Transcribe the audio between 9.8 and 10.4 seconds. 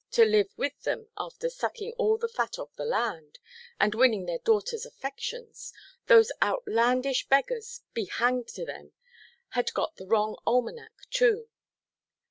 the wrong